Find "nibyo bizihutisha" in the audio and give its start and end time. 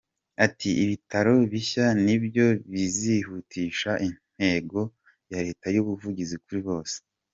2.05-3.91